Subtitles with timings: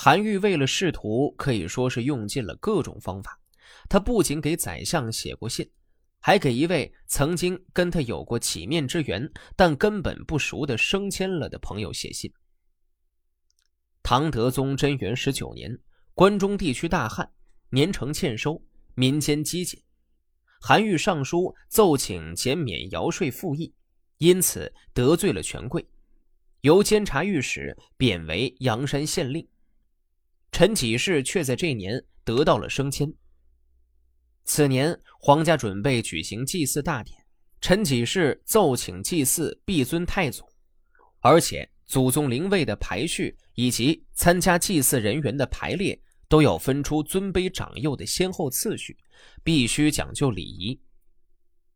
[0.00, 3.40] 韩愈为了仕途，可以说是用尽了各种方法。
[3.88, 5.68] 他不仅给宰相写过信，
[6.20, 12.32] 还给一位曾经跟他有过几面之缘，但根本不熟的升迁了的朋友写信。
[14.00, 15.76] 唐德宗贞元十九年，
[16.14, 17.28] 关中地区大旱，
[17.70, 18.62] 年成欠收，
[18.94, 19.82] 民间饥馑。
[20.60, 23.74] 韩愈上书奏请减免徭税赋役，
[24.18, 25.84] 因此得罪了权贵，
[26.60, 29.44] 由监察御史贬为阳山县令。
[30.50, 33.12] 陈启事却在这年得到了升迁。
[34.44, 37.18] 此年，皇家准备举行祭祀大典，
[37.60, 40.42] 陈启事奏请祭祀必尊太祖，
[41.20, 48.96] 而且祖宗灵位的排序以及参加祭祀人员的排列都要分出尊卑长幼的先后次序，
[49.44, 50.80] 必须讲究礼仪。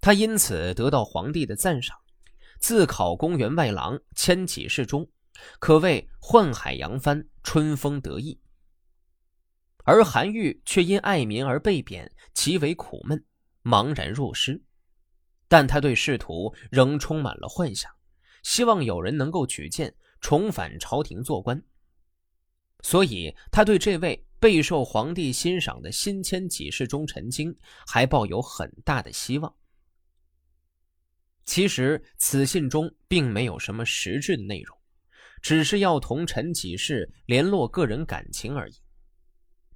[0.00, 1.96] 他因此得到皇帝的赞赏，
[2.60, 5.08] 自考公员外郎、迁给事中，
[5.58, 8.38] 可谓宦海扬帆，春风得意。
[9.88, 13.24] 而韩愈却因爱民而被贬，极为苦闷，
[13.62, 14.60] 茫然若失。
[15.48, 17.90] 但他对仕途仍充满了幻想，
[18.42, 21.62] 希望有人能够举荐重返朝廷做官。
[22.82, 29.56] 所以，他对这位备受皇帝欣赏的新迁给事中陈经还抱有很大的希望。
[31.46, 34.76] 其实，此信中并没有什么实质的内容，
[35.40, 38.74] 只是要同陈给事联络个人感情而已。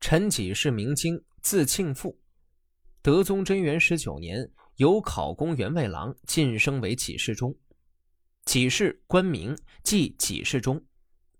[0.02, 2.18] 陈给事名经，字庆父，
[3.02, 7.56] 德宗贞元十九年由考功员外郎晋升为给事中。
[8.44, 10.84] 给事官名即给事中。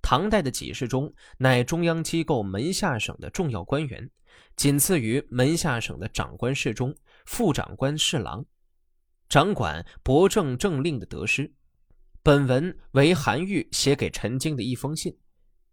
[0.00, 4.08] 唐代的给事中乃中央机构门下省的重要官员，
[4.54, 6.94] 仅次于门下省的长官侍中、
[7.26, 8.46] 副长官侍郎，
[9.28, 11.52] 掌管博政政令的得失。
[12.22, 15.18] 本文为韩愈写给陈经的一封信。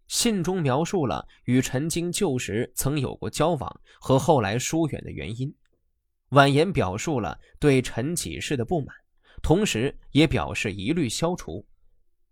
[0.10, 5.56] 信中描述了与陈经旧时曾有过交往和后来疏远的原因，
[6.30, 8.94] 婉言表述了对陈给事的不满，
[9.44, 11.64] 同时也表示一律消除，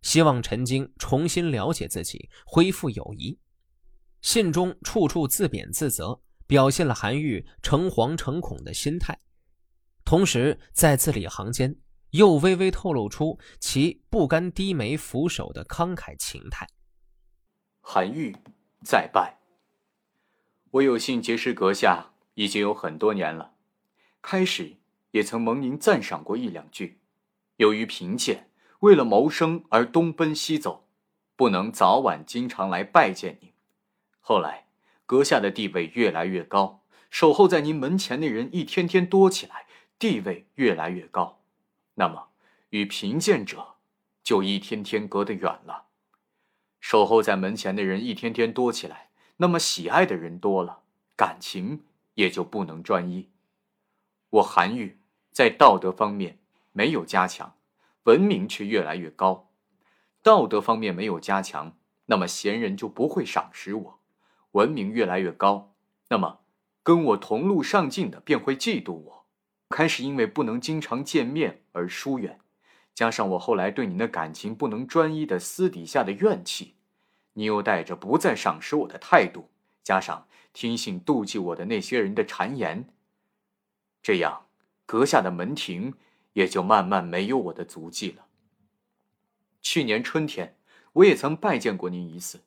[0.01, 3.37] 希望陈经重新了解自己，恢复友谊。
[4.21, 9.15] 信中处处自贬自责，表现了韩愈诚惶诚恐的心态，
[10.03, 11.75] 同时在字里行间
[12.09, 16.67] 又微微透露出其不甘低眉俯首的慷慨情态。
[17.89, 18.35] 韩愈
[18.83, 19.37] 再拜。
[20.71, 23.53] 我有幸结识阁下已经有很多年了，
[24.21, 24.75] 开始
[25.11, 26.99] 也曾蒙您赞赏过一两句。
[27.55, 28.49] 由于贫贱，
[28.79, 30.85] 为了谋生而东奔西走，
[31.37, 33.53] 不能早晚经常来拜见您。
[34.19, 34.67] 后来，
[35.05, 39.65] 阁下的地位越来越高，守候在您门前的人一天天多起来，
[39.97, 41.39] 地位越来越高，
[41.93, 42.27] 那么
[42.71, 43.75] 与贫贱者
[44.21, 45.85] 就一天天隔得远了。
[46.79, 50.83] 守候在门前的人一天天多起来，那么喜爱的人多了，
[51.15, 51.83] 感情
[52.13, 53.29] 也就不能专一。
[54.29, 54.99] 我韩愈
[55.31, 56.39] 在道德方面
[56.71, 57.55] 没有加强，
[58.03, 59.49] 文明却越来越高。
[60.21, 63.99] 道德方面没有加强，那么贤人就不会赏识我；
[64.51, 65.73] 文明越来越高，
[66.09, 66.39] 那么
[66.83, 69.25] 跟我同路上进的便会嫉妒我，
[69.69, 72.39] 开始因为不能经常见面而疏远。
[72.97, 76.73] 加上我后来对你的感情不能专一的私底下的怨气，
[77.33, 79.51] 你又带着不再赏识我的态度，
[79.83, 82.89] 加上听信妒忌我的那些人的谗言，
[84.01, 84.47] 这样
[84.87, 85.93] 阁下的门庭
[86.33, 88.25] 也就慢慢没有我的足迹了。
[89.61, 90.57] 去年春天，
[90.93, 92.39] 我也曾拜见过您一次，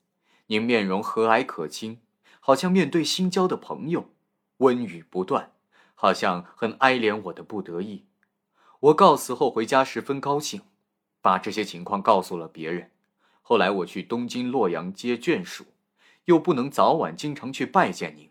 [0.46, 2.00] 您面容和蔼可亲，
[2.40, 4.10] 好像面对新交的朋友，
[4.56, 5.52] 温语不断，
[5.94, 8.06] 好像很哀怜我的不得意。
[8.80, 10.62] 我告辞后回家十分高兴，
[11.20, 12.90] 把这些情况告诉了别人。
[13.42, 15.66] 后来我去东京洛阳接眷属，
[16.24, 18.30] 又不能早晚经常去拜见您。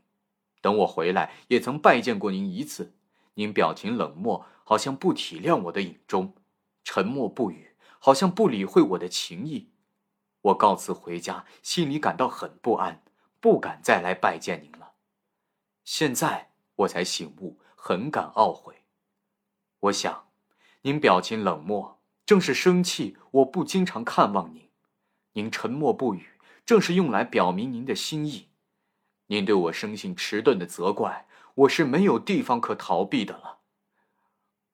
[0.59, 2.95] 等我回来，也曾拜见过您一次，
[3.35, 6.33] 您表情冷漠，好像不体谅我的隐衷，
[6.83, 9.69] 沉默不语，好像不理会我的情意。
[10.41, 13.03] 我告辞回家，心里感到很不安，
[13.39, 14.93] 不敢再来拜见您了。
[15.83, 18.83] 现在我才醒悟，很感懊悔。
[19.81, 20.28] 我想。
[20.83, 24.69] 您表情冷漠，正是生气我不经常看望您；
[25.33, 28.47] 您沉默不语，正是用来表明您的心意。
[29.27, 33.59] 您对我生性迟钝的责怪，我是没有地方可逃避的了。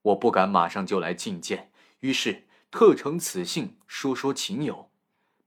[0.04, 1.72] 我不敢马上就来觐见，
[2.02, 4.92] 于是特呈此信说说情由，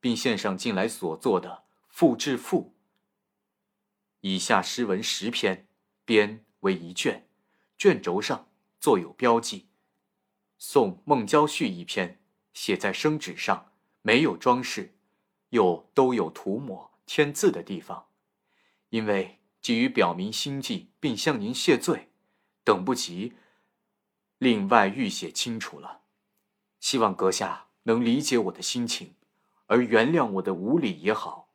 [0.00, 1.48] 并献上近来所作的
[1.88, 2.74] 《复制赋》。
[4.22, 5.68] 以下诗文十篇，
[6.04, 7.28] 编为一卷，
[7.78, 8.48] 卷轴上
[8.80, 9.67] 作有标记。
[10.58, 12.20] 送孟郊序一篇，
[12.52, 13.72] 写在生纸上，
[14.02, 14.94] 没有装饰，
[15.50, 18.08] 又都有涂抹，添字的地方，
[18.90, 22.10] 因为急于表明心迹并向您谢罪，
[22.64, 23.34] 等不及
[24.38, 26.02] 另外预写清楚了。
[26.80, 29.14] 希望阁下能理解我的心情，
[29.66, 31.48] 而原谅我的无礼也好。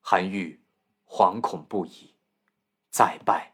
[0.00, 0.60] 韩愈
[1.06, 2.14] 惶恐不已，
[2.90, 3.51] 再拜。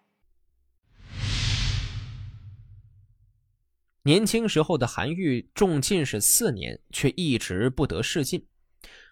[4.09, 8.43] 年轻时候的韩愈中进士四年，却一直不得仕进，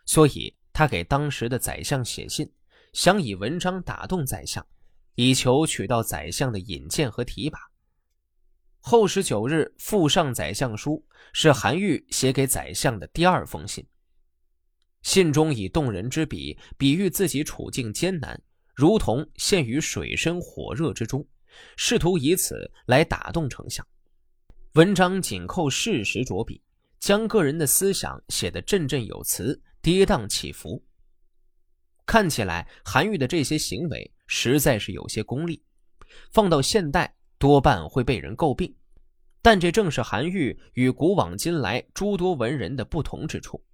[0.07, 2.51] 所以他给当时的宰相写信，
[2.95, 4.67] 想以文章打动宰相，
[5.15, 7.59] 以求取到宰相的引荐和提拔。
[8.79, 11.05] 后十九日附上宰相书，
[11.35, 13.87] 是韩愈写给宰相的第二封信。
[15.03, 18.43] 信中以动人之笔，比喻自己处境艰难，
[18.75, 21.23] 如同陷于水深火热之中，
[21.77, 23.87] 试图以此来打动丞相。
[24.77, 26.61] 文章紧扣事实着笔，
[27.01, 30.85] 将个人的思想写得振振有词、跌宕起伏。
[32.05, 35.63] 看起来韩愈的这些行为实在是有些功利，
[36.31, 38.77] 放到现代多半会被人诟病。
[39.41, 43.65] 但这正是韩愈与古往今来诸多文人的不同之处。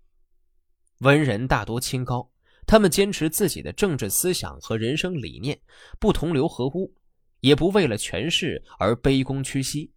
[0.98, 2.30] 文人大多清高，
[2.64, 5.60] 他们坚持自己的政治思想和人生理念，
[5.98, 6.94] 不同流合污，
[7.40, 9.90] 也不为了权势而卑躬屈膝。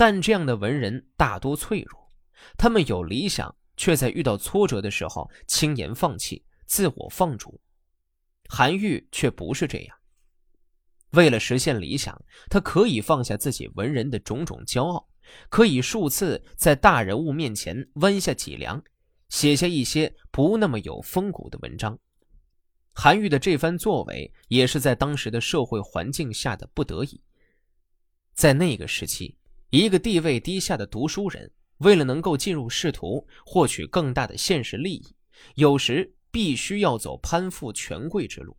[0.00, 2.10] 但这样的文人大多脆弱，
[2.56, 7.60] 他们有理想，却在遇到挫折的时候轻言放弃，自我放逐。
[8.48, 9.94] 韩愈却不是这样。
[11.10, 12.18] 为了实现理想，
[12.48, 15.06] 他可以放下自己文人的种种骄傲，
[15.50, 18.82] 可以数次在大人物面前弯下脊梁，
[19.28, 21.98] 写下一些不那么有风骨的文章。
[22.94, 27.20] 韩愈的这番作为，也是在当时的社会环境下的不得已。
[28.32, 29.36] 在那个时期。
[29.70, 35.14] 一个地位低下的读书人，为了能够进入仕途，获取更大的现实利益，
[35.54, 38.56] 有时必须要走攀附权贵之路。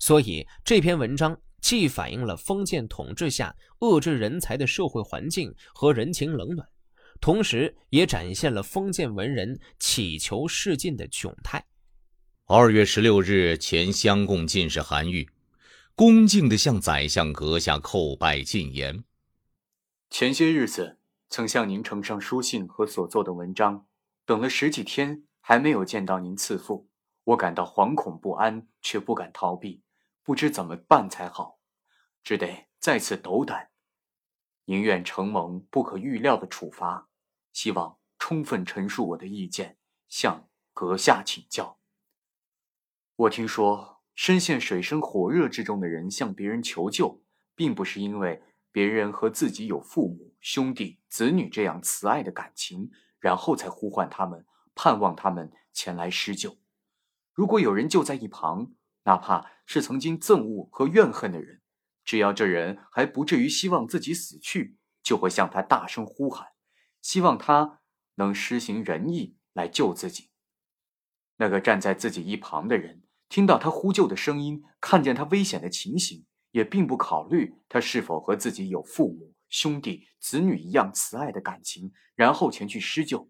[0.00, 6.68] 所以这篇文章既反映了封建统治下遏制人才的社会环境和人情冷暖，
[7.20, 11.64] 同时也展现了封建文人乞求仕进的窘态。
[12.46, 15.28] 二月十六日，前襄贡进士韩愈，
[15.94, 19.04] 恭敬地向宰相阁下叩拜进言。
[20.14, 23.88] 前些日子曾向您呈上书信和所做的文章，
[24.24, 26.88] 等了十几天还没有见到您赐复，
[27.24, 29.82] 我感到惶恐不安，却不敢逃避，
[30.22, 31.58] 不知怎么办才好，
[32.22, 33.70] 只得再次斗胆，
[34.66, 37.08] 宁愿承蒙不可预料的处罚，
[37.52, 39.78] 希望充分陈述我的意见，
[40.08, 41.80] 向阁下请教。
[43.16, 47.20] 我听说深陷水深火热之中的人向别人求救，
[47.56, 48.40] 并不是因为。
[48.74, 52.90] 别人和自己有父母、兄弟、子女这样慈爱的感情，
[53.20, 54.44] 然后才呼唤他们，
[54.74, 56.58] 盼望他们前来施救。
[57.32, 58.72] 如果有人就在一旁，
[59.04, 61.62] 哪怕是曾经憎恶和怨恨的人，
[62.04, 66.48] 只要这人还不至于希望自己死去，就会向他大声呼喊，
[67.00, 67.78] 希望他
[68.16, 70.30] 能施行仁义来救自己。
[71.36, 76.26] 那个站在自己一旁的人，听到他呼救的声音，看见他危险的情形。
[76.54, 83.28] 也并不考虑他是否和自己有父母、兄弟、子女一样慈爱的感情，然后前去施救。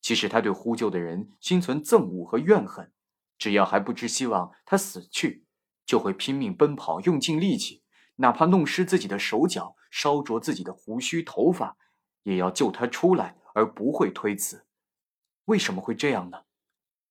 [0.00, 2.90] 其实他对呼救的人心存憎恶和怨恨，
[3.36, 5.44] 只要还不知希望他死去，
[5.84, 7.82] 就会拼命奔跑，用尽力气，
[8.16, 11.76] 哪怕弄湿自己的手脚，烧灼自己的胡须头发，
[12.22, 14.64] 也要救他出来，而不会推辞。
[15.44, 16.44] 为什么会这样呢？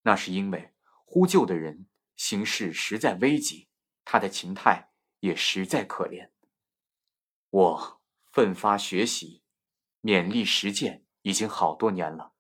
[0.02, 0.74] 那是因为
[1.06, 3.68] 呼救的人形势实在危急，
[4.04, 4.89] 他的情态。
[5.20, 6.30] 也实在可怜。
[7.50, 9.42] 我奋发学习，
[10.02, 12.34] 勉力实践，已经好多年了。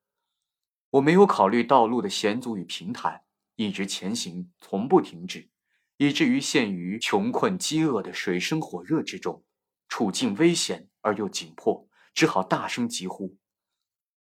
[0.91, 3.23] 我没有考虑道路的险阻与平坦，
[3.55, 5.49] 一直前行，从不停止，
[5.97, 9.43] 以至于陷于穷困饥饿的水深火热之中，
[9.87, 13.37] 处境危险而又紧迫，只好大声疾呼。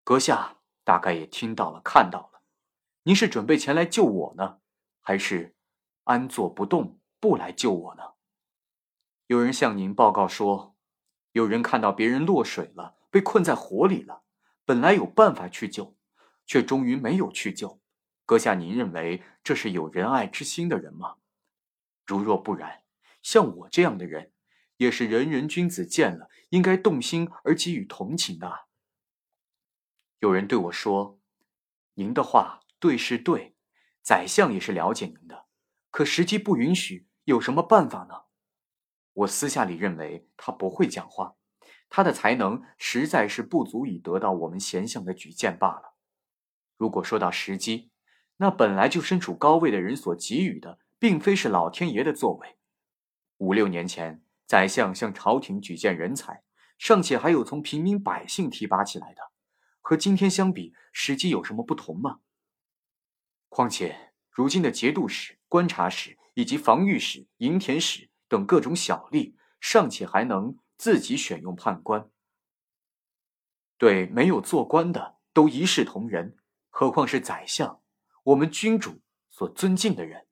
[0.03, 2.43] 阁下大概也听到了，看到了。
[3.03, 4.61] 您是准备前来救我呢，
[5.01, 5.55] 还是
[6.05, 8.16] 安坐不动，不来救我呢？
[9.29, 10.77] 有人向您报告说，
[11.33, 14.23] 有人看到别人落水了，被困在火里了，
[14.65, 15.97] 本来有办法去救，
[16.47, 17.81] 却终于没有去救。
[18.25, 21.17] 阁下，您认为这是有仁爱之心的人吗？
[22.07, 22.85] 如若不然，
[23.21, 24.31] 像我这样的人，
[24.77, 28.67] 也是人人君子见了应该动心而给予同情的。
[30.21, 31.19] 有人对我说
[31.95, 33.57] ：“您的话对是对，
[34.03, 35.47] 宰相也是了解您的，
[35.91, 38.26] 可时机不允许，有什么办法呢？”
[39.17, 41.37] 我私下里认为他不会讲话，
[41.89, 45.95] 他的才能实在是不足以得到我们贤相的举荐罢了。
[46.77, 47.91] 如果说到时机，
[48.37, 52.59] 那本来就身处高位的人所给予的，并非是老天爷的作为。
[53.39, 56.43] 五六年前，宰相向朝廷举荐人才，
[56.77, 59.23] 尚且还有从平民百姓提拔起来的，
[59.81, 62.21] 和今天相比，时机有什么不同吗？
[63.49, 72.11] 况且，如今的节度使、观察使以及防御使、营田使等各种小吏，尚且还能自己选用判官。
[73.79, 76.37] 对没有做官的都一视同仁，
[76.71, 77.83] 何况是宰相，
[78.23, 80.27] 我们君主所尊敬的人，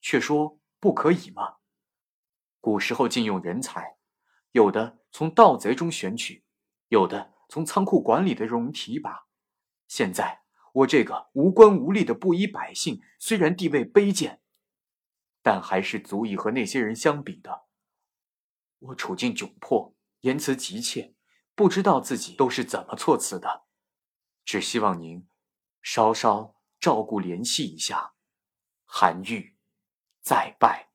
[0.00, 1.56] 却说不可以吗？
[2.60, 3.96] 古时候禁用人才，
[4.52, 6.42] 有的从盗贼中选取，
[6.88, 9.26] 有的从仓库管理的中提拔。
[9.86, 14.40] 现在我这个无官无吏的布衣百姓，虽然地位卑贱，
[15.46, 17.66] 但还是足以和那些人相比的。
[18.80, 21.14] 我处境窘迫，言辞急切。
[21.54, 23.68] 不知道自己都是怎么措辞的，
[24.44, 25.28] 只希望您
[25.80, 28.14] 稍稍照顾联系一下。
[28.86, 29.56] 韩愈，
[30.20, 30.90] 再拜。